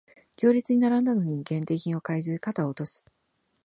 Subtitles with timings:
[0.35, 3.05] 行列に並んだのに限定品を買えず肩を落とす